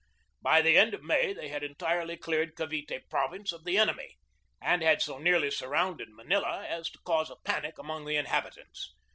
By 0.41 0.63
the 0.63 0.79
end 0.79 0.95
of 0.95 1.03
May 1.03 1.31
they 1.31 1.49
had 1.49 1.61
entirely 1.63 2.17
cleared 2.17 2.55
Cavite 2.55 3.07
Province 3.07 3.51
of 3.51 3.65
the 3.65 3.77
enemy, 3.77 4.17
and 4.59 4.81
had 4.81 4.99
so 4.99 5.19
nearly 5.19 5.51
surrounded 5.51 6.09
Manila 6.09 6.65
as 6.65 6.89
to 6.89 6.99
cause 7.05 7.29
a 7.29 7.35
panic 7.43 7.77
among 7.77 8.05
the 8.05 8.15
inhabitants. 8.15 8.95